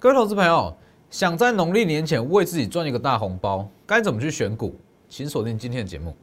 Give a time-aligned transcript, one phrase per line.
[0.00, 0.74] 各位投资朋友，
[1.10, 4.74] 想在农历年前为自己赚一个大红包，该怎么去选股？
[5.10, 6.16] 请锁定今天的节目。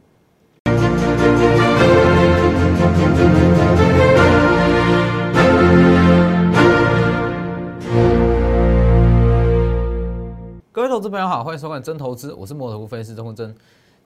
[10.71, 13.47] 各位投资朋友好，欢迎收看真投资，我是摩头分析师钟坤真。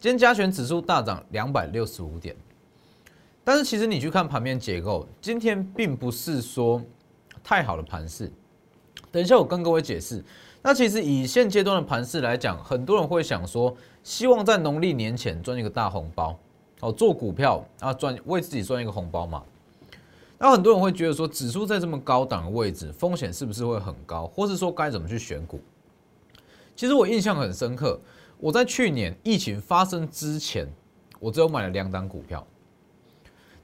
[0.01, 2.35] 今天加权指数大涨两百六十五点，
[3.41, 6.81] 但是其实你去看盘面结构，今天并不是说
[7.41, 8.29] 太好的盘势。
[9.11, 10.23] 等一下我跟各位解释。
[10.63, 16.37] 那其实以现阶段的盘势来讲，很多人会想说，希望在农历年前赚一个大红包，
[16.81, 19.43] 哦，做股票啊赚为自己赚一个红包嘛。
[20.37, 25.59] 那很多人会觉得说，指数在这么高档的位置，风险是不是会很高，或是说该怎么去选股？
[26.75, 27.99] 其实我印象很深刻，
[28.39, 30.67] 我在去年疫情发生之前，
[31.19, 32.45] 我只有买了两档股票。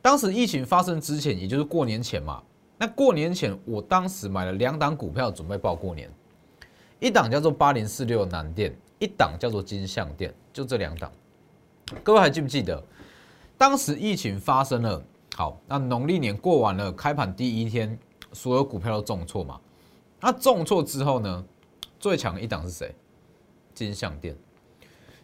[0.01, 2.41] 当时疫情发生之前，也就是过年前嘛。
[2.77, 6.09] 那过年前，我当时买了两档股票，准备报过年。
[6.99, 11.11] 一档叫做八零四六南电，一档叫做金相电，就这两档。
[12.03, 12.83] 各位还记不记得，
[13.57, 15.03] 当时疫情发生了，
[15.35, 17.97] 好，那农历年过完了，开盘第一天，
[18.33, 19.59] 所有股票都重挫嘛。
[20.19, 21.45] 那重挫之后呢，
[21.99, 22.95] 最强一档是谁？
[23.73, 24.35] 金相店，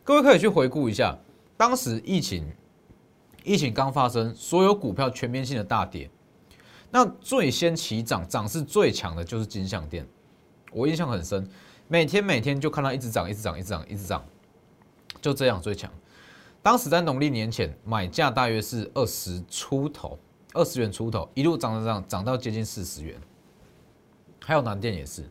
[0.03, 1.17] 各位可以去回顾一下，
[1.57, 2.47] 当时疫情
[3.43, 6.07] 疫情刚发生，所有股票全面性的大跌，
[6.95, 10.07] 那最先起涨、涨势最强的就是金相店，
[10.71, 11.49] 我印象很深，
[11.87, 14.23] 每天每天就看到一直涨、一直涨、一直涨、一直涨，
[15.19, 15.91] 就这样最强。
[16.61, 20.19] 当时在农历年前，买价大约是二十出头，
[20.53, 23.19] 二十元出头，一路涨涨涨，涨到接近四十元。
[24.39, 25.27] 还有南电也是，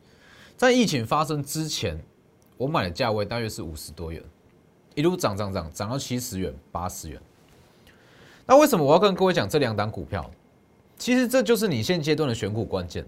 [0.57, 1.97] 在疫情发生之前。
[2.59, 4.23] 我买的价位大约是五十多元，
[4.95, 7.21] 一路涨涨涨涨到七十元、八十元。
[8.47, 10.31] 那为什么我要跟各位讲这两档股票？
[11.03, 13.05] 其实这就是你现阶段的选股关键。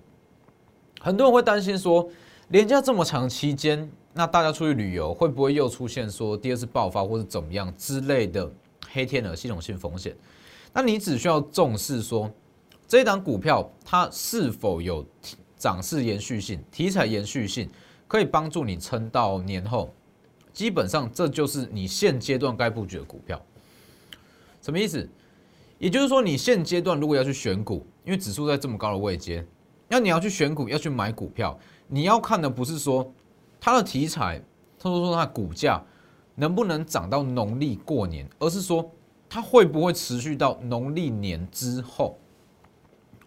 [1.01, 2.11] 很多人会担心说，
[2.49, 8.51] 连假这么长期间，那大家出去旅游会不会又出现说第二次爆发或者怎么样之类的
[8.91, 10.13] 黑天鹅系统性风险？
[10.73, 12.29] 那你只需要重视说，
[12.89, 15.07] 这一档股票它是否有
[15.57, 17.71] 涨势延续性、题材延续性。
[18.09, 19.95] 可以帮助你撑到年后，
[20.53, 23.41] 基本上这就是你现阶段该布局的股票。
[24.61, 25.09] 什么意思？
[25.79, 29.47] 也就是说，你现阶段如果要去选股，因为指数在这么高的位阶，
[29.89, 31.59] 那你要去选股，要去买股票，
[31.89, 33.13] 你要看的不是说
[33.61, 34.43] 它的题材，
[34.83, 35.83] 或者说它股价
[36.35, 38.91] 能不能涨到农历过年，而是说
[39.29, 42.19] 它会不会持续到农历年之后。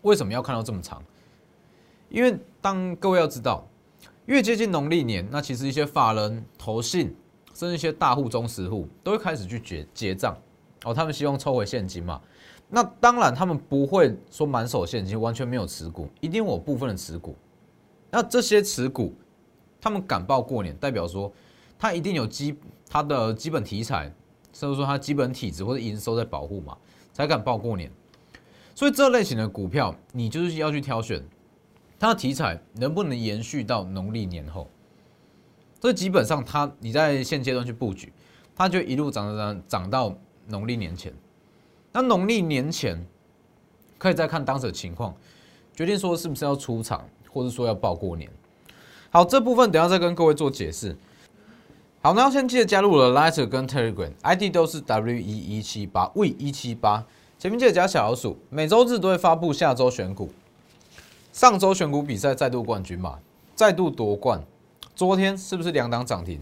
[0.01, 1.03] 为什么要看到这么长？
[2.09, 3.67] 因为当各位要知道。
[4.25, 7.15] 越接近农历年，那其实一些法人、投信，
[7.53, 10.37] 甚至一些大户、中实户都会开始去结结账
[10.83, 12.21] 哦，他们希望抽回现金嘛。
[12.69, 17.35] 那当然，他们不会说满手现金，完全没有持股，一定有部分的持股。
[18.11, 19.13] 那这些持股，
[19.79, 21.31] 他们敢报过年，代表说
[21.79, 22.57] 他一定有基
[22.89, 24.11] 他的基本题材，
[24.53, 26.77] 甚至说他基本体质或者营收在保护嘛，
[27.13, 27.91] 才敢报过年。
[28.75, 31.23] 所以这类型的股票，你就是要去挑选。
[31.99, 34.69] 它的题材能不能延续到农历年后？
[35.79, 38.13] 这基本上，它你在现阶段去布局，
[38.55, 40.15] 它就一路涨涨涨涨到
[40.47, 41.13] 农历年前。
[41.91, 43.05] 那农历年前
[43.97, 45.15] 可以再看当时的情况，
[45.75, 48.29] 决定说是不是要出场，或者说要报过年。
[49.09, 50.95] 好，这部分等下再跟各位做解释。
[52.01, 57.05] 好，那要先记得加入了 Lighter 跟 Telegram，ID 都是 W 一一七八 V 一七八，
[57.39, 60.29] 前面记得加小老鼠，每周日都会发布下周选股。
[61.33, 63.19] 上周选股比赛再度冠军嘛，
[63.55, 64.43] 再度夺冠。
[64.95, 66.39] 昨天是不是两档涨停？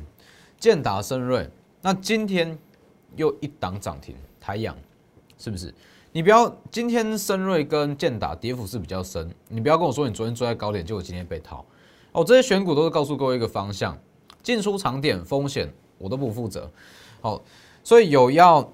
[0.60, 1.50] 建达、深瑞。
[1.82, 2.58] 那今天
[3.16, 4.76] 又一档涨停，台阳
[5.38, 5.74] 是不是？
[6.12, 11.66] 你不要今天深瑞跟建达跌幅是比较深，你不要跟我说你昨天追在高点，结果今天被套。
[12.14, 13.98] 哦，这些选股都是告诉各位一个方向，
[14.42, 16.72] 进出长点风险我都不负责。
[17.20, 17.42] 好，
[17.84, 18.72] 所以有要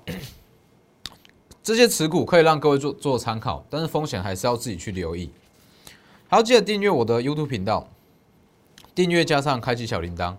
[1.64, 5.32] 这些持股可以让各位做做参考，但是风险还是要自己去留意。
[6.28, 7.88] 还要，记得订阅我的 YouTube 频道，
[8.94, 10.36] 订阅加上开启小铃铛，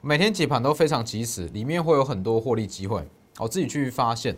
[0.00, 3.06] 每天解盘都非常及时，里面会有很多获利机会，
[3.38, 4.36] 我自己去发现。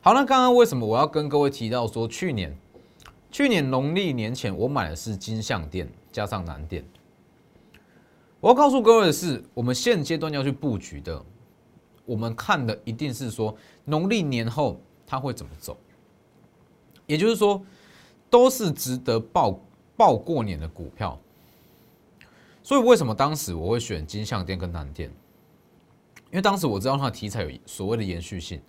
[0.00, 2.56] 好，那刚刚为什么我要跟各位提到说，去年
[3.30, 6.84] 去年农历年前我买的是金相店加上南店，
[8.40, 11.24] 我要告诉各位的是，我们现阶段要去布局的，
[12.04, 15.76] 我们看的一定是说农历年后它会怎么走，
[17.06, 17.62] 也就是说
[18.30, 19.58] 都是值得报。
[19.96, 21.16] 报过年的股票，
[22.64, 25.08] 所以为什么当时我会选金相店跟南店？
[26.34, 28.60] 因为当时我知道它的题材有所谓的延续性，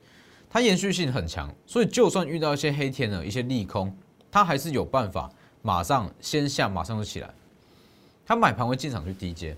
[0.48, 3.92] 它延续性很强，所以就算遇到一些黑天的一些利空，
[4.30, 5.28] 它还是有办法
[5.64, 7.34] 马上先下，马上就起来。
[8.24, 9.58] 他买盘会进场去低接。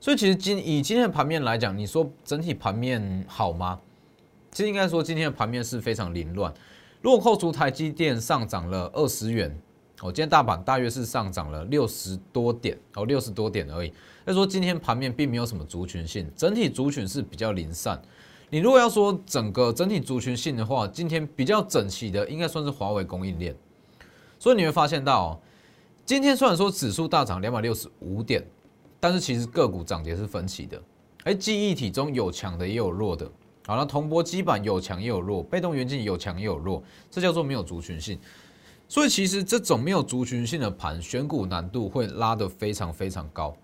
[0.00, 3.78] 所以其实今以今天的盘面来讲，你说整体盘面好吗？
[4.50, 6.52] 其实应该说今天的盘面是非常凌乱。
[7.00, 9.56] 如果扣除台积电上涨了二十元，
[10.00, 13.92] 哦，今天大盘大约是上涨了六十多点，哦，六十多点而已。
[14.24, 18.00] 再说今天盘面并没有什么族群性，整体族群是比较零散。
[18.50, 23.54] 你如果要说整个整体族群性的话，今天比较整齐的应该算是华为供应链。
[24.38, 25.40] 所以你会发现到，
[26.06, 28.44] 今天虽然说指数大涨两百六十五点，
[29.00, 30.80] 但是其实个股涨跌是分歧的。
[31.24, 33.28] 哎，记忆体中有强的也有弱的，
[33.66, 38.18] 好，那铜箔基板有强也有弱，被动元件有强也有弱，这叫做没有族群性。
[38.88, 43.54] 所以其实这种没有族群性的盘，选股难度会拉得非常非常高，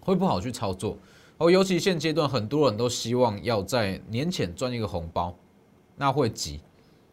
[0.00, 0.98] 会不好去操作。
[1.36, 5.32] 哦，尤其现阶段很多人都希望要在年前赚一个红包，
[5.94, 6.60] 那会急，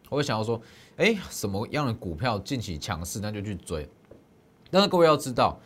[0.08, 0.60] 我会想要说，
[0.96, 3.88] 哎，什么样的股票近期强势，那就去追。
[4.68, 5.56] 但是各位要知道，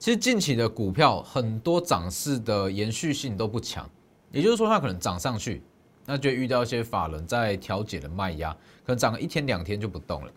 [0.00, 3.88] 其实近期的股票很多涨势的延续性都不强，
[4.32, 5.62] 也就是说它可能涨上去，
[6.04, 8.50] 那就遇到一些法人在调节的卖压，
[8.84, 10.32] 可能涨个一天两天就不动了。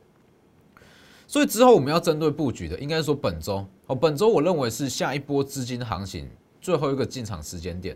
[1.27, 6.27] 所以之后我们要针对布局的，应该说本周哦，本周我认为是下一波资金行情。
[6.59, 7.95] 最后一个进场时间点，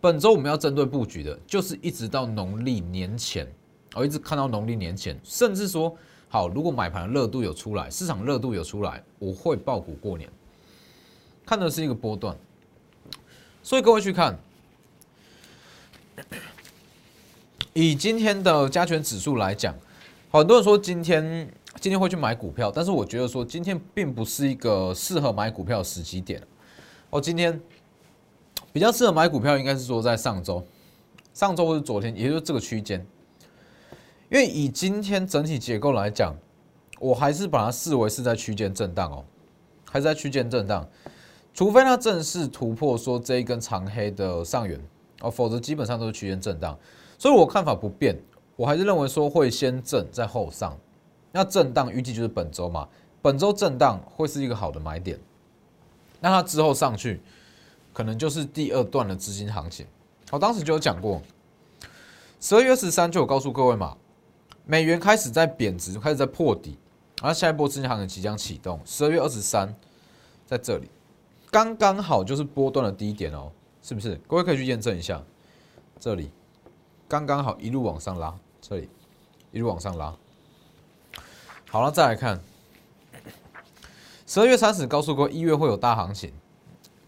[0.00, 3.46] 本周我们要针对布局的，就是一直到农历年前，
[3.94, 5.94] 哦，一直看到农历年前，甚至说，
[6.28, 10.28] 好，如果买盘热度有出来，市场热度有出来，我会爆股过年，
[11.46, 12.36] 看的是一个波段，
[13.62, 14.36] 所以各位去看，
[17.74, 19.72] 以今天的加权指数来讲，
[20.32, 26.42] 很多人说今天今天会去买股票，但是我觉得说今天并不是一个适合买股票的时机点，
[27.10, 27.60] 哦，今天。
[28.72, 30.64] 比较适合买股票，应该是说在上周、
[31.34, 33.04] 上周或者昨天，也就是这个区间。
[34.30, 36.36] 因为以今天整体结构来讲，
[37.00, 39.24] 我还是把它视为是在区间震荡哦，
[39.90, 40.88] 还是在区间震荡。
[41.52, 44.80] 除非它正式突破说这一根长黑的上缘
[45.20, 46.78] 哦，否则基本上都是区间震荡。
[47.18, 48.16] 所以我看法不变，
[48.54, 50.78] 我还是认为说会先震再后上。
[51.32, 52.88] 那震荡预计就是本周嘛，
[53.22, 55.18] 本周震荡会是一个好的买点。
[56.20, 57.20] 那它之后上去。
[57.92, 59.84] 可能就是第二段的资金行情，
[60.30, 61.20] 我当时就有讲过，
[62.38, 63.96] 十二月十三就有告诉各位嘛，
[64.64, 66.78] 美元开始在贬值，开始在破底，
[67.20, 68.80] 然后下一波资金行情即将启动。
[68.84, 69.74] 十二月二十三
[70.46, 70.88] 在这里，
[71.50, 73.50] 刚刚好就是波段的低点哦，
[73.82, 74.14] 是不是？
[74.28, 75.20] 各位可以去验证一下，
[75.98, 76.30] 这里
[77.08, 78.88] 刚刚好一路往上拉，这里
[79.50, 80.16] 一路往上拉。
[81.72, 82.40] 好了，再来看
[84.26, 86.32] 十二月三十告诉各位，一月会有大行情。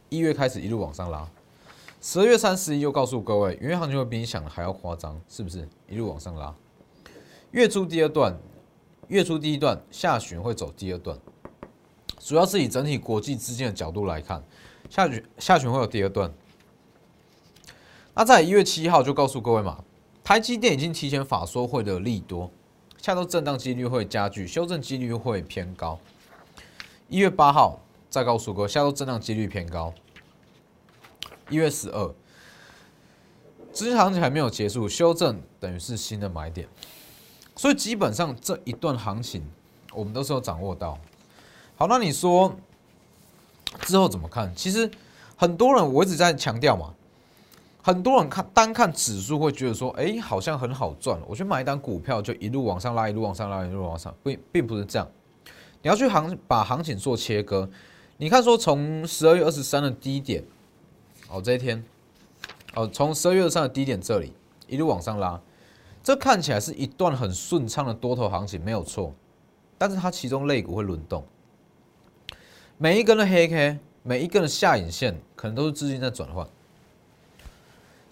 [0.08, 1.28] 一月开始一路往上拉，
[2.00, 5.68] 十二月三十一又告诉各位，因为行情会比你想的还要夸张，是不是？
[5.88, 6.54] 一路往上拉，
[7.50, 8.38] 月初第二段，
[9.08, 11.18] 月初第一段下旬会走第二段，
[12.20, 14.44] 主要是以整体国际资金的角度来看，
[14.88, 16.32] 下旬下旬会有第二段。
[18.14, 19.82] 那在一月七号就告诉各位嘛，
[20.22, 22.48] 台积电已经提前法说会的利多，
[23.02, 25.98] 下周震荡几率会加剧，修正几率会偏高。
[27.08, 29.92] 一月八号再告诉各位，下周震荡几率偏高。
[31.50, 32.14] 一月十二，
[33.72, 36.68] 资金行情还没有结束，修正等于是新的买点，
[37.56, 39.44] 所以基本上这一段行情
[39.92, 40.96] 我们都是有掌握到。
[41.74, 42.54] 好，那你说
[43.80, 44.54] 之后怎么看？
[44.54, 44.88] 其实
[45.34, 46.94] 很多人我一直在强调嘛，
[47.82, 55.08] 很多人看单看指数会觉得说，哎，好像很好赚，我去买一单股票就一路往上拉，一路往上拉，一路往上，并并不是这样。
[55.82, 57.68] 你要去行把行情做切割，
[58.18, 60.44] 你看说从十二月二十三的低点。
[61.28, 61.82] 哦，这一天，
[62.74, 64.32] 哦，从十二月三的低点这里
[64.68, 65.40] 一路往上拉，
[66.04, 69.12] 这看起来是一段很顺畅的多头行情，没有错。
[69.76, 71.24] 但是它其中肋骨会轮动，
[72.78, 76.46] 每一根的黑 K，每一根的下影线，可能都是资金在转换。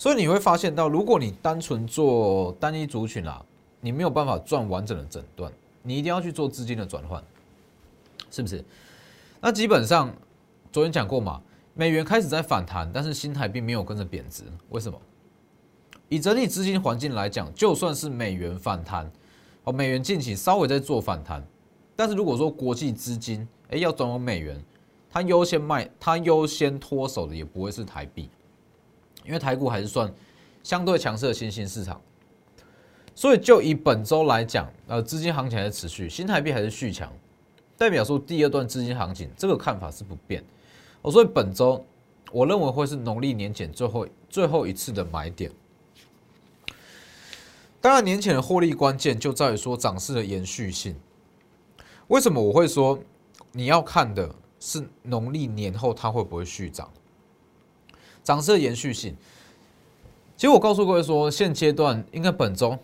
[0.01, 3.45] 所以你会发现到，如果你单纯做单一族群啊，
[3.83, 5.53] 你没有办法赚完整的整段，
[5.83, 7.23] 你一定要去做资金的转换，
[8.31, 8.65] 是不是？
[9.43, 10.11] 那基本上
[10.73, 11.43] 昨天讲过嘛。
[11.75, 14.99] 美元开始在反弹，但是新台币没有跟着贬值，为什么？
[16.09, 19.11] 以整体资金环境来讲，就算是美元反弹，
[19.65, 21.47] 哦，美元近期稍微在做反弹，
[21.95, 24.59] 但是如果说国际资金哎要转往美元，
[25.11, 28.31] 它优先卖，它优先脱手的也不会是台币，
[29.25, 30.13] 因为台股还是算
[30.63, 32.01] 相对强势的新兴市场，
[33.15, 37.13] 所以就以本周来讲，呃，资金行情还是持续，新台币还是续强，
[37.77, 40.45] 代表说第二段资金行情这个看法是不变。
[41.03, 41.85] 哦，所以本周
[42.33, 45.51] 我认为会是农历年前最后最后一次的买点。
[47.81, 50.95] 当然，年前的获利关键就在于说涨势的延续性。
[52.09, 52.99] 为什么我会说
[53.53, 56.91] 你要看的是农历年后它会不会续涨，
[58.31, 59.13] 涨势的延续性。
[60.37, 62.79] 其实我告诉各位说，现阶段应该本周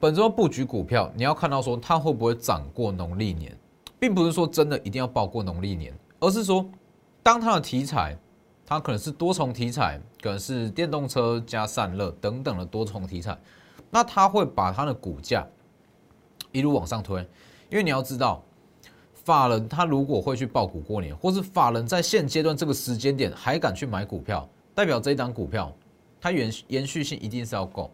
[0.00, 3.56] 本周布局股票，你要看到说它会不会涨过农历年，
[4.00, 6.68] 并不是说真的一定要报过农历年，而是说
[7.22, 8.18] 当它的题材，
[8.66, 13.38] 它可能是多重题材，可能是电动车加散热等等的多重题材，
[13.92, 15.46] 那它会把它的股价
[16.50, 17.20] 一路往上推，
[17.70, 18.42] 因为你要知道。
[19.14, 25.74] 法人他如果会去报股过年，或是法人在现阶段这个时间点还敢去买股票，代表这一档股票
[26.20, 27.90] 它延延续性一定是要够。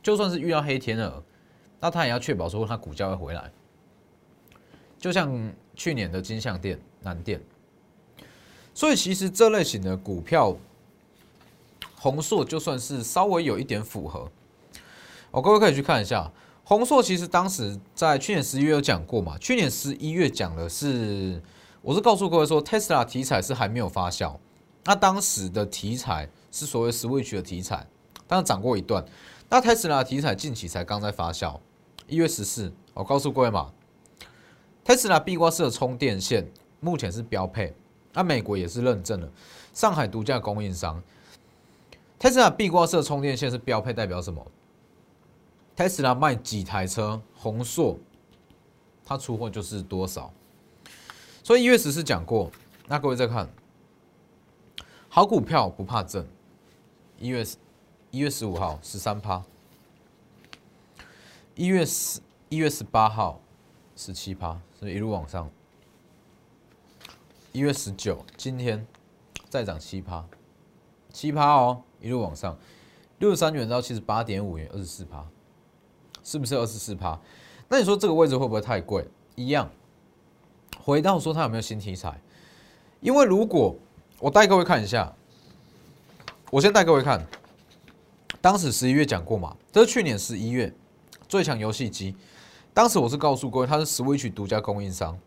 [0.00, 1.20] 就算是遇到黑天鹅，
[1.80, 3.50] 那它也要确保说它股价会回来。
[4.96, 7.40] 就像去年的金相店、南店，
[8.72, 10.56] 所以其实这类型的股票，
[11.98, 14.30] 红硕就算是稍微有一点符合，
[15.32, 16.30] 哦，各位可以去看一下。
[16.62, 19.36] 红硕其实当时在去年十一月有讲过嘛？
[19.38, 21.42] 去年十一月讲的是，
[21.82, 24.36] 我是告诉各位说，Tesla 题材是还没有发酵。
[24.84, 27.86] 那当时的题材是所谓 Switch 的题材，
[28.26, 29.04] 当然涨过一段。
[29.48, 31.58] 那 Tesla 题材近期才刚在发酵。
[32.06, 33.72] 一月十四，我告诉各位嘛
[34.84, 36.46] ，Tesla 壁挂式的充电线
[36.80, 37.74] 目前是标配，
[38.12, 39.28] 那美国也是认证了，
[39.72, 41.02] 上海独家供应商。
[42.18, 44.46] Tesla 壁挂式的充电线是标配，代表什么？
[45.76, 47.98] 特斯拉卖几台车，红硕
[49.04, 50.32] 它出货就是多少。
[51.42, 52.50] 所以一月十四讲过，
[52.86, 53.48] 那各位再看，
[55.14, 56.26] 好股票不怕挣。
[57.20, 57.46] 一月
[58.10, 59.40] 一月十五号十三趴，
[61.54, 63.40] 一月十一月十八号
[63.94, 65.48] 十七趴，是一路往上。
[67.52, 68.84] 一月十九今天
[69.48, 70.26] 再涨七趴，
[71.12, 72.58] 七趴哦，一路往上，
[73.20, 75.24] 六十三元到七十八点五元，二十四趴。
[76.24, 77.16] 是不是二十四趴？
[77.68, 79.06] 那你说这个位置会不会太贵？
[79.36, 79.70] 一样。
[80.82, 82.20] 回到说它有没有新题材？
[83.00, 83.76] 因为如果
[84.20, 85.14] 我带各位看一下，
[86.50, 87.26] 我先带各位看，
[88.40, 90.72] 当时十一月讲过嘛，这是去年十一月
[91.28, 92.16] 最强游戏机，
[92.72, 95.18] 当时我是告诉各位它是 Switch 独家供应商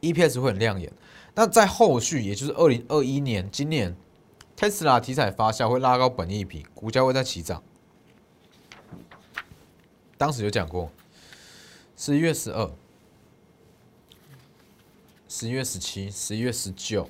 [0.00, 0.92] ，EPS 会很亮眼。
[1.34, 3.96] 那在后续，也就是二零二一年今年
[4.56, 7.62] ，Tesla 题材发酵会拉高本益比，股价会在起涨。
[10.16, 10.90] 当时有讲过，
[11.96, 12.70] 十一月十二、
[15.28, 17.08] 十一月十七、十一月十九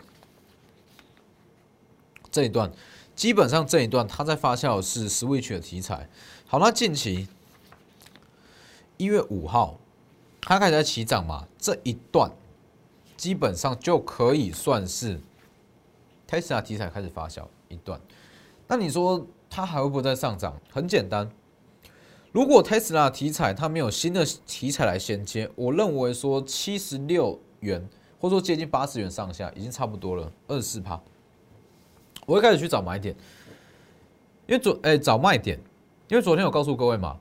[2.31, 2.71] 这一段，
[3.15, 6.09] 基本上这一段它在发酵是 Switch 的题材。
[6.47, 7.29] 好，那近期
[8.97, 9.79] 一月五号，
[10.41, 11.47] 它开始在起涨嘛？
[11.59, 12.31] 这一段
[13.17, 15.21] 基本上就可以算是
[16.29, 18.01] Tesla 题材开始发酵一段。
[18.67, 20.61] 那你说它还会不会再上涨？
[20.71, 21.31] 很简单。
[22.31, 27.89] 如果 Tesla 题材它没有新的题材来衔接，我认为说七十六元
[28.21, 31.01] 或者说接近八十元上下已经差不多了，二十四趴。
[32.29, 33.17] 我会开始去找买点，
[34.47, 35.59] 因为昨哎找卖点，
[36.09, 37.17] 因为昨天有告诉各位嘛，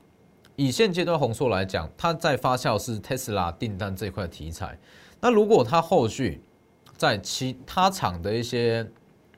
[0.58, 4.78] 以现阶段红硕来讲，它在发酵是 Tesla 订单这块题材。
[5.22, 6.42] 那如果它后续
[6.98, 8.86] 在其他厂的一些，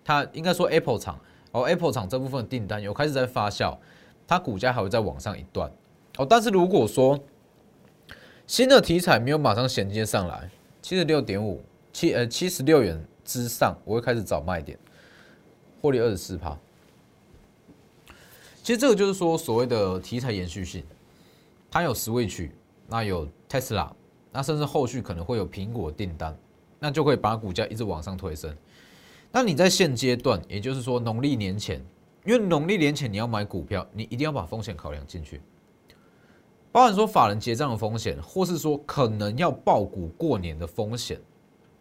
[0.04, 1.20] 它应该说 Apple 厂
[1.52, 3.78] 哦 Apple 厂这部分订单有开始在发酵。
[4.26, 5.72] 它股价还会再往上一段
[6.18, 7.20] 哦，但是如果说
[8.48, 10.50] 新的题材没有马上衔接上来，
[10.82, 14.76] 七十六点五七呃七十六元之上，我会开始找卖点，
[15.82, 16.58] 获利二十四趴。
[18.64, 20.84] 其实这个就是说所谓的题材延续性，
[21.72, 22.50] 它有 Switch，
[22.88, 23.92] 那有 Tesla，
[24.32, 26.38] 那甚至后续可能会有苹果订单，
[26.80, 28.56] 那就会把股价一直往上推升。
[29.32, 31.84] 那你在现阶段，也就是说农历年前。
[32.26, 35.42] 因为农历年前你要买股票，你一定要把风险考量进去，
[36.70, 41.18] 包含说法人结账的风险，或是说可能要爆股过年的风险，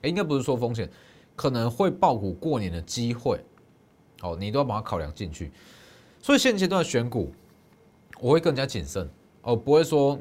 [0.02, 0.88] 应该不是说风险，
[1.35, 3.45] 可能会爆股过年的机会，
[4.22, 5.50] 哦，你都要把它考量进去。
[6.20, 7.32] 所以现阶段选股，
[8.20, 9.08] 我会更加谨慎，
[9.42, 10.18] 哦，不会说，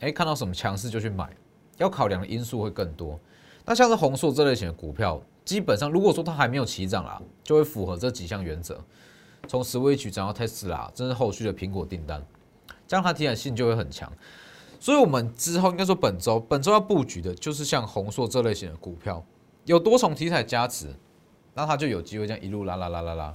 [0.00, 1.28] 哎，看到什么强势就去买，
[1.76, 3.18] 要考量的因素会更多。
[3.64, 8.78] 那像是红硕这类型的股票，基本上如果说它还没有起涨啦，就会符合这几项原则。
[9.48, 12.24] 从 Switch 涨到 Tesla，这是后续的苹果订单，
[12.86, 14.10] 这样它题材性就会很强。
[14.78, 19.24] 所以，我们之后应该说本周，本周要布局的就是像宏硕这类型的股票，
[19.64, 20.94] 有多重题材加持，
[21.54, 23.34] 那它就有机会这样一路拉拉拉拉拉。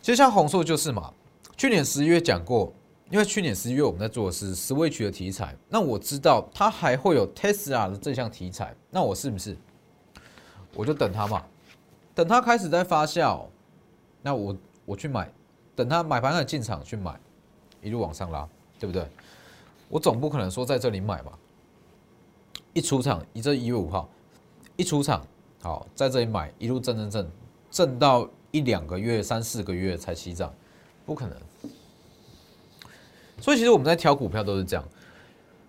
[0.00, 1.12] 其实像红硕就是嘛，
[1.56, 2.72] 去年十一月讲过，
[3.10, 9.56] 因为去年十一月我们在做的是 Switch 的题材，那我知道它还会有 Tesla 的这项题材，那我是不是
[10.74, 11.44] 我就等它嘛，
[12.14, 13.46] 等它开始在发酵。
[14.22, 15.30] 那我我去买，
[15.76, 17.16] 等他买盘的进场去买，
[17.80, 19.08] 一路往上拉，对不对？
[19.88, 21.30] 我总不可能说在这里买吧？
[22.72, 24.08] 一出场，一这一月五号，
[24.74, 25.24] 一出场，
[25.66, 27.30] 好在这里买，一路挣挣挣，
[27.70, 30.52] 挣到一两个月、三四个月才起涨，
[31.04, 31.36] 不可能。
[33.40, 34.84] 所以其实我们在挑股票都是这样，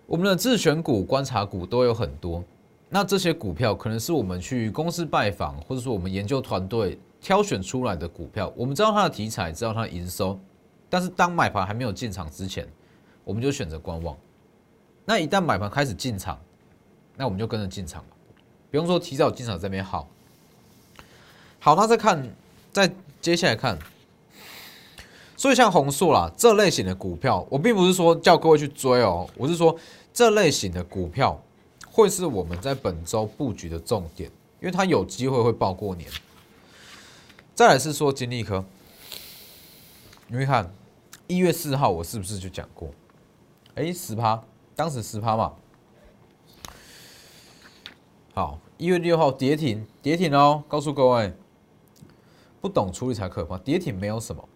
[0.06, 2.42] 我们的自选股、观察股都有很多。
[2.88, 10.38] 那这些股票可能是我们去公司拜访，或者说我们研究团队挑选出来的股票，我们知道它的题材，知道它的营收，
[10.88, 12.66] 但是当买盘还没有进场之前，
[13.24, 14.16] 我们就选择观望。
[15.04, 16.40] 那一旦买盘开始进场，
[17.16, 18.08] 那我们就跟着进场了。
[18.70, 20.08] 比方说提早进场这边好，
[21.58, 22.34] 好，那再看，
[22.72, 23.78] 再接下来看，
[25.36, 29.76] 所以像红硕啦这类型的股票，我并不是说叫各位去追哦，我是说
[30.12, 31.40] 这类型的股票。
[31.90, 36.08] 会是我们在本周布局的重点，因为它有机会会爆过年。
[37.56, 38.64] 再来是说金立科，
[40.28, 40.72] 你会看
[41.26, 42.88] 一月四号我是不是就讲过？
[43.74, 44.40] 哎，十趴，
[44.76, 45.52] 当时十趴嘛。
[48.38, 51.32] 好，一月六号跌停，跌停哦，告诉各位，
[52.60, 53.58] 不懂处理才可怕。
[53.58, 54.48] 跌停没有什么，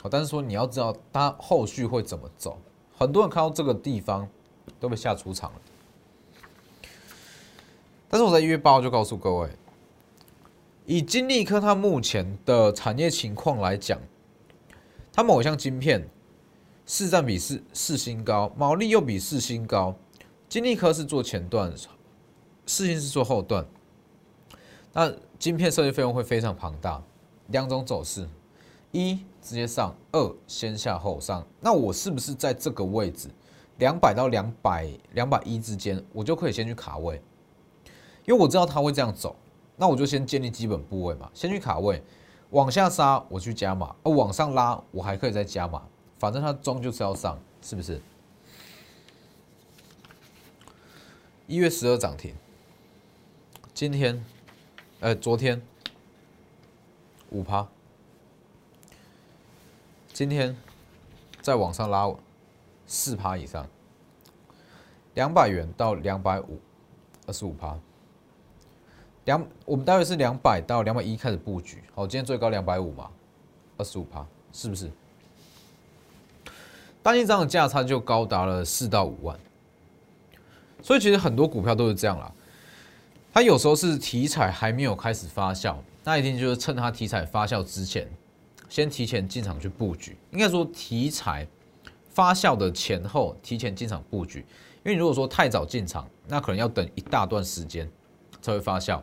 [0.00, 2.56] 好，但是说你要知道它后续会怎么走。
[2.96, 4.26] 很多人看到这个地方
[4.80, 5.60] 都被吓出场了。
[8.08, 9.50] 但是我在一月八号就告诉各位，
[10.86, 14.00] 以金利科它目前的产业情况来讲，
[15.12, 16.08] 它某项晶片
[16.86, 19.94] 市占比是四新高，毛利又比四新高。
[20.48, 21.70] 金利科是做前段，
[22.66, 23.64] 事情是做后段，
[24.92, 27.02] 那晶片设计费用会非常庞大。
[27.48, 28.28] 两种走势，
[28.90, 31.46] 一直接上，二先下后上。
[31.60, 33.28] 那我是不是在这个位置，
[33.78, 37.22] 两百到两百两百一之间，我就可以先去卡位？
[38.24, 39.36] 因为我知道它会这样走，
[39.76, 42.02] 那我就先建立基本部位嘛，先去卡位，
[42.50, 45.86] 往下杀我去加码，而往上拉我还可以再加码，
[46.18, 48.02] 反正它终究是要上，是不是？
[51.46, 52.34] 一月十二涨停，
[53.76, 54.24] 今天，
[55.00, 55.60] 呃，昨天
[57.28, 57.68] 五趴，
[60.14, 60.56] 今天
[61.42, 62.10] 再往上拉
[62.86, 63.68] 四趴以上，
[65.12, 66.58] 两百元到两百五，
[67.26, 67.78] 二十五趴。
[69.26, 73.10] 两，我们待会是两百到两百一开始布局，好，今天最高两百五嘛，
[73.76, 74.90] 二十五趴，是不是？
[77.02, 79.38] 单一张的价差就高达了四到五万，
[80.80, 82.32] 所以其实很多股票都是这样啦。
[83.36, 88.10] 它有时候是题材还没有开始发酵，那一定就是趁它题材发酵之前，
[88.66, 90.16] 先提前进场去布局。
[90.30, 91.46] 应该说题材
[92.08, 97.86] 发酵的前后提前进场布局，因为你如果说太早进场，那可能要等一大段时间
[98.40, 99.02] 才会发酵。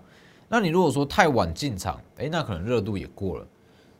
[0.50, 3.48] 那你如果说太晚进场，哎，那可能热度也过了，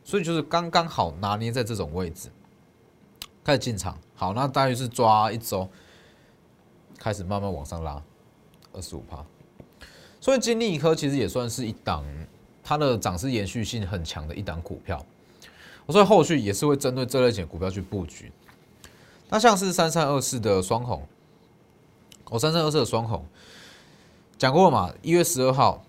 [0.02, 2.28] 所以就是刚刚好拿捏在这种位置
[3.44, 3.96] 开始进场。
[4.16, 5.68] 好，那大约是抓一周，
[6.98, 8.02] 开始慢慢往上拉
[8.72, 9.24] 二十五趴。
[10.24, 12.02] 所以金利科其实也算是一档，
[12.62, 15.04] 它的涨势延续性很强的一档股票。
[15.84, 18.32] 我说后续也是会针对这类型股票去布局。
[19.28, 21.06] 那像是三三二四的双红，
[22.30, 23.26] 我三三二四的双红
[24.38, 24.94] 讲过嘛？
[25.02, 25.84] 一月十二号。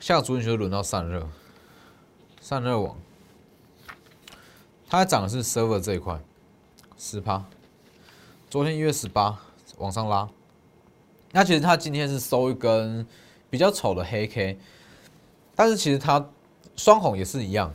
[0.00, 1.26] 下主选就轮到散热，
[2.42, 2.94] 散热网，
[4.86, 6.20] 它涨的是 server 这一块，
[6.98, 7.42] 十趴。
[8.50, 9.40] 昨天一月十八
[9.78, 10.28] 往上拉，
[11.32, 13.04] 那其实它今天是收一根
[13.50, 14.58] 比较丑的黑 K，
[15.54, 16.24] 但是其实它
[16.76, 17.72] 双红也是一样，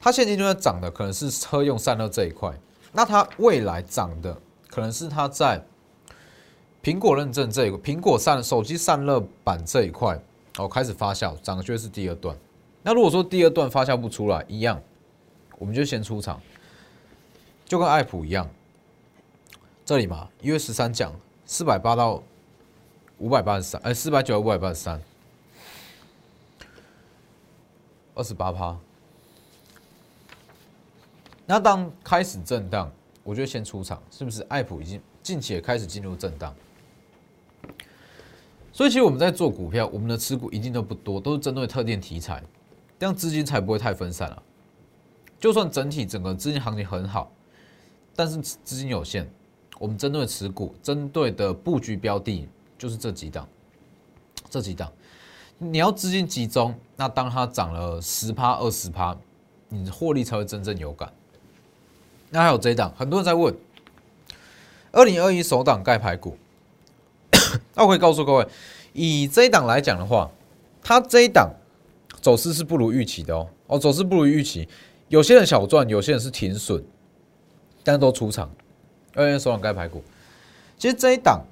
[0.00, 2.52] 它现阶段涨的可能是车用散热这一块，
[2.92, 4.36] 那它未来涨的
[4.68, 5.64] 可能是它在
[6.82, 10.20] 苹果认证这一个苹果散手机散热板这一块。
[10.56, 12.36] 哦，开始发酵，涨的就是第二段。
[12.82, 14.82] 那如果说第二段发酵不出来，一样，
[15.56, 16.40] 我们就先出场，
[17.64, 18.50] 就跟爱普一样。
[19.84, 21.14] 这里嘛，一月十三讲
[21.46, 22.20] 四百八到
[23.18, 25.00] 五百八十三，哎，四百九五百八十三，
[28.14, 28.76] 二十八趴。
[31.44, 32.92] 那当开始震荡，
[33.24, 34.42] 我就先出场，是不是？
[34.44, 36.54] 爱普已经近期也开始进入震荡。
[38.72, 42.40] 所以其实我们在做股票，我们的持股一定都不多，都是针对特定题材，
[42.98, 44.42] 这样资金才不会太分散了。
[45.40, 47.32] 就算整体整个资金行情很好，
[48.14, 49.28] 但是资金有限，
[49.80, 52.46] 我们针对持股、针对的布局标的
[52.78, 53.46] 就是这几档，
[54.48, 54.90] 这几档，
[55.58, 59.16] 你要资金集中，那当它涨了十趴、二十趴，
[59.68, 61.12] 你获利才会真正有感。
[62.30, 63.54] 那还有这一档，很多人在问，
[64.92, 66.38] 二零二一首档盖牌股。
[67.74, 68.46] 那我可以告诉各位，
[68.92, 70.30] 以这一档来讲的话，
[70.82, 71.50] 它这一档
[72.20, 73.48] 走势是不如预期的哦。
[73.66, 74.68] 哦，走势不如预期，
[75.08, 76.84] 有些人小赚，有些人是停损，
[77.82, 78.50] 但都出场。
[79.14, 80.04] 二元首档盖排股，
[80.76, 81.42] 其实这一档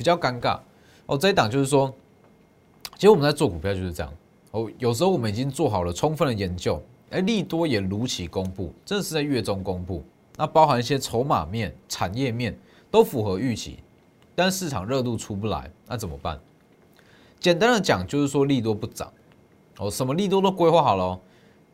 [0.00, 0.58] 比较尴尬
[1.04, 1.18] 哦。
[1.18, 1.94] 这一档就是说，
[2.94, 4.10] 其实我们在做股票就是这样，
[4.52, 10.02] 哦，有时候我们已经做好了充分的研究，哎，利多也如期公布，这是在月中公布，
[10.38, 12.58] 那包含一些筹码面、产业面
[12.90, 13.80] 都符合预期，
[14.34, 16.40] 但市场热度出不来，那怎么办？
[17.38, 19.12] 简单的讲，就是说利多不涨，
[19.76, 21.20] 哦，什么利多都规划好了，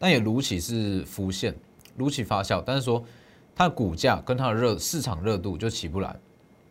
[0.00, 1.54] 但也如期是浮现，
[1.94, 3.04] 如期发酵，但是说
[3.54, 6.16] 它的股价跟它的热市场热度就起不来，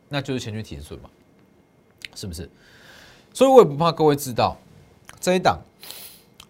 [0.09, 1.09] 那就是先去停损嘛，
[2.13, 2.49] 是不是？
[3.33, 4.57] 所以我也不怕各位知道
[5.19, 5.59] 这一档。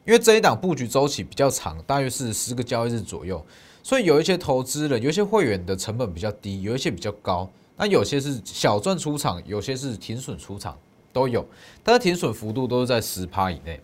[0.06, 3.44] 因为这一档布局周期比较长，大约是十个交易日左右，
[3.82, 10.78] 所以有一些投资人，有一些会员的成本比较低，有一些比较高，那有些是小赚出场，有些是停损出场，
[11.12, 11.44] 都有，
[11.84, 13.82] 但是停损幅度都是在十趴以内。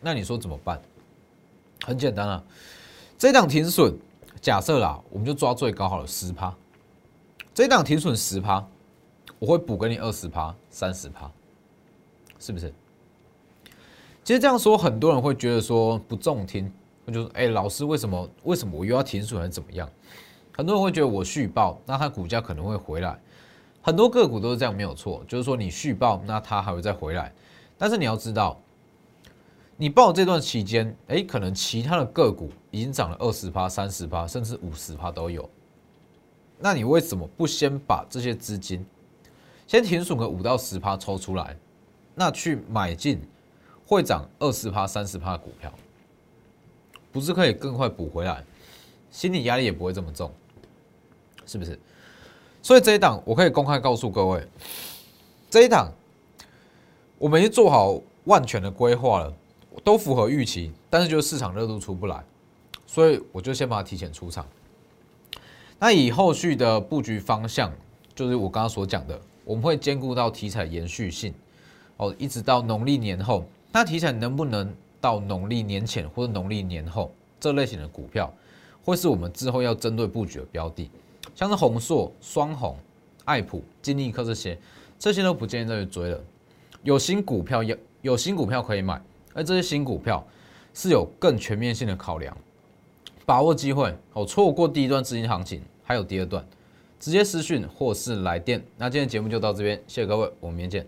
[0.00, 0.82] 那你说怎么办？
[1.84, 2.42] 很简单啊，
[3.16, 3.96] 这一档停损，
[4.40, 6.52] 假设啦，我们就抓最高好了，十趴。
[7.54, 8.66] 这一档停损十趴，
[9.40, 11.28] 我会补给你二十趴、三十趴，
[12.38, 12.72] 是不是？
[14.22, 16.70] 其实这样说，很多人会觉得说不中听，
[17.06, 19.88] 就说：“哎，老师，为什么为什么我又要停损还是怎么样？”
[20.54, 23.18] 很多人会觉得我续报，那它股价可能会回来。
[23.80, 27.32] 很多个股都是这样，没有错，就是说你续报，那它还会再回来。
[27.78, 28.60] 但是你要知道，
[29.78, 35.48] 你报这段期间，哎，可能其他的个股已经涨了二十趴、三十趴，甚至五十趴都有。
[36.58, 38.84] 那你为什么不先把这些资金
[39.70, 41.56] 先停损个五到十趴抽出来，
[42.16, 43.22] 那去买进？
[43.86, 45.72] 会涨二十趴、三十趴的股票，
[47.12, 48.42] 不是可以更快补回来，
[49.12, 50.28] 心理压力也不会这么重，
[51.46, 51.78] 是不是？
[52.60, 54.44] 所以这一档我可以公开告诉各位，
[55.48, 55.92] 这一档
[57.16, 59.32] 我们已经做好万全的规划了，
[59.84, 62.24] 都符合预期，但是就是市场热度出不来，
[62.88, 64.44] 所以我就先把它提前出场。
[65.78, 67.72] 那以后续的布局方向，
[68.16, 71.34] 就是我刚刚所讲的，我们会兼顾到题材延续性，
[71.96, 73.44] 哦，一直到农历年后。
[73.72, 78.32] 那题材能不能到农历年前或者农历年后，这类型的股票，
[78.84, 80.90] 会是我们之后要针对布局的标的，
[81.34, 82.76] 像是红硕、双红、
[83.24, 84.58] 爱普、金立科这些，
[84.98, 86.20] 这些都不建议再去追了。
[86.82, 89.00] 有新股票要有新股票可以买，
[89.32, 90.26] 而这些新股票
[90.74, 92.36] 是有更全面性的考量，
[93.24, 96.44] 把握机会哦，错过第一段资金行情，还有第二段，
[97.00, 98.62] 直接私讯或是来电。
[98.76, 100.86] 那今天节目就到这边，谢谢各位，我们明天见。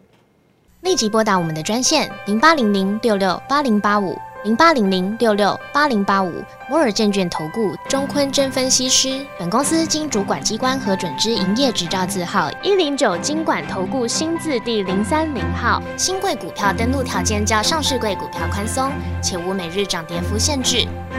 [0.82, 6.32] 立即拨打我们的专线零八零零六六八零八五零八零零六六八零八五
[6.68, 9.24] 摩尔证券投顾钟坤真分析师。
[9.38, 15.80] 本公司经主管机关核准之营业执照字号一零九金管投顾新字第零三零号。
[15.96, 18.90] 新贵股票登录条件较上市贵股票宽松，
[19.22, 20.84] 且无每日涨跌幅限制。